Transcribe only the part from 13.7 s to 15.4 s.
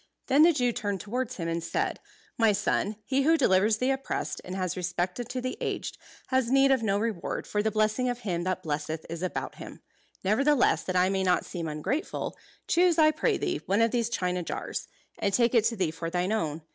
of these china jars; and